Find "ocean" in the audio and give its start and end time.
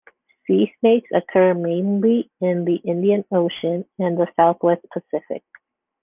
3.31-3.85